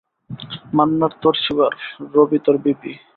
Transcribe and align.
মান্নার 0.73 1.13
তোর 1.21 1.35
শ্যুগার, 1.35 1.73
রভি 2.13 2.39
তোর 2.45 2.55
বিপি। 2.57 2.91